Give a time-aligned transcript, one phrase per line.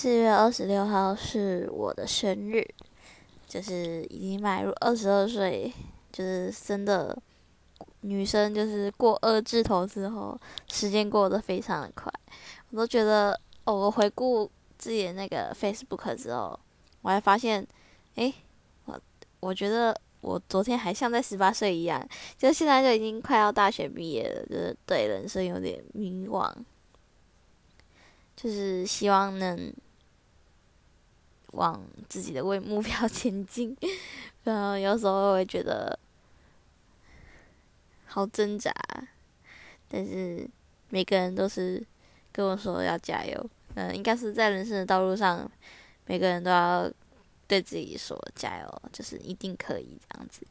[0.00, 2.64] 四月二十六号是我的生日，
[3.48, 5.74] 就是已经迈入二十二岁，
[6.12, 7.20] 就是真的
[8.02, 10.40] 女生就是过二字头之后，
[10.70, 12.08] 时间过得非常的快。
[12.70, 13.32] 我都觉得，
[13.64, 14.48] 哦，我回顾
[14.78, 16.56] 自己的那个 Facebook 之后，
[17.02, 17.66] 我还发现，
[18.14, 18.32] 诶，
[18.84, 19.00] 我
[19.40, 26.48] 我觉得我昨天还像在十八岁一样，就现在就已经快要大学毕业了，就是对人生有点迷惘，
[28.36, 29.74] 就是希望能。
[31.52, 33.76] 往自己的为目标 前进，
[34.44, 35.98] 然后有时候会觉得
[38.06, 38.72] 好挣扎，
[39.88, 40.48] 但是
[40.90, 41.84] 每个人都是
[42.32, 45.50] 跟我说要加油，嗯，应该是在人生的道路上，
[46.06, 46.90] 每个人都要
[47.46, 50.46] 对自己说加油，就是一定可以这样子。